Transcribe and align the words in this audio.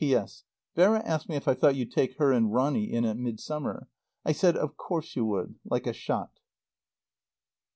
P.S. 0.01 0.45
Vera 0.75 0.97
asked 1.05 1.29
me 1.29 1.35
if 1.35 1.47
I 1.47 1.53
thought 1.53 1.75
you'd 1.75 1.91
take 1.91 2.17
her 2.17 2.31
and 2.31 2.51
Ronny 2.51 2.91
in 2.91 3.05
at 3.05 3.17
Midsummer. 3.17 3.87
I 4.25 4.31
said 4.31 4.57
of 4.57 4.75
course 4.75 5.15
you 5.15 5.23
would 5.25 5.59
like 5.63 5.85
a 5.85 5.93
shot. 5.93 6.39